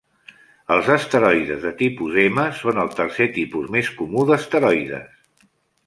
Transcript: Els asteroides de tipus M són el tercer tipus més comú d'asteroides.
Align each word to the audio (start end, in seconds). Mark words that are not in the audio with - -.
Els 0.75 0.87
asteroides 0.93 1.61
de 1.67 1.73
tipus 1.83 2.17
M 2.23 2.47
són 2.63 2.83
el 2.87 2.91
tercer 3.03 3.31
tipus 3.39 3.71
més 3.77 3.93
comú 4.01 4.29
d'asteroides. 4.33 5.51